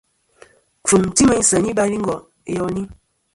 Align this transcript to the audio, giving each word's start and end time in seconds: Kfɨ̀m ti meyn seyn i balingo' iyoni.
Kfɨ̀m 0.85 1.03
ti 1.15 1.23
meyn 1.27 1.47
seyn 1.49 1.69
i 1.71 1.77
balingo' 1.77 2.25
iyoni. 2.51 2.81